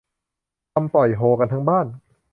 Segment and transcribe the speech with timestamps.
[0.73, 1.85] ทำปล่อยโฮกันทั้งบ้าน